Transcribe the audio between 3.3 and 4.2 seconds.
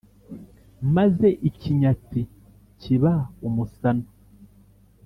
umusana.